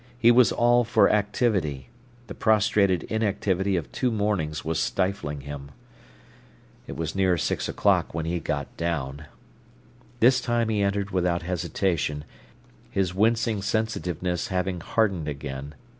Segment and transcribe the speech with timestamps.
[0.17, 1.89] He was all for activity.
[2.25, 5.69] The prostrated inactivity of two mornings was stifling him.
[6.87, 9.25] It was near six o'clock when he got down.
[10.19, 12.23] This time he entered without hesitation,
[12.89, 15.75] his wincing sensitiveness having hardened again.